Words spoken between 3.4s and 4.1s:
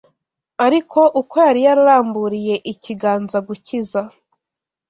gukiza